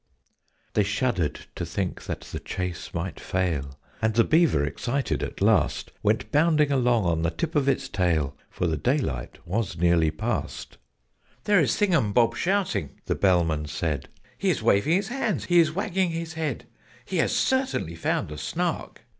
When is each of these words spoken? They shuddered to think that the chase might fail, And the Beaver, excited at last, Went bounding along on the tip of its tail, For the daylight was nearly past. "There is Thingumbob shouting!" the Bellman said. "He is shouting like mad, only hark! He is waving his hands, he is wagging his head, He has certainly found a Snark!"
They 0.73 0.81
shuddered 0.81 1.41
to 1.53 1.63
think 1.63 2.05
that 2.05 2.21
the 2.21 2.39
chase 2.39 2.91
might 2.91 3.19
fail, 3.19 3.77
And 4.01 4.15
the 4.15 4.23
Beaver, 4.23 4.65
excited 4.65 5.21
at 5.21 5.43
last, 5.43 5.91
Went 6.01 6.31
bounding 6.31 6.71
along 6.71 7.05
on 7.05 7.21
the 7.21 7.29
tip 7.29 7.53
of 7.53 7.69
its 7.69 7.87
tail, 7.87 8.35
For 8.49 8.65
the 8.65 8.77
daylight 8.77 9.37
was 9.45 9.77
nearly 9.77 10.09
past. 10.09 10.77
"There 11.43 11.59
is 11.59 11.75
Thingumbob 11.75 12.33
shouting!" 12.35 12.99
the 13.05 13.13
Bellman 13.13 13.67
said. 13.67 14.09
"He 14.39 14.49
is 14.49 14.57
shouting 14.57 14.65
like 14.65 14.75
mad, 14.75 14.79
only 14.79 14.79
hark! 14.79 14.85
He 14.87 14.89
is 14.89 14.93
waving 14.95 14.95
his 14.97 15.07
hands, 15.09 15.45
he 15.45 15.59
is 15.59 15.71
wagging 15.71 16.09
his 16.09 16.33
head, 16.33 16.65
He 17.05 17.17
has 17.17 17.35
certainly 17.35 17.93
found 17.95 18.31
a 18.31 18.39
Snark!" 18.39 19.01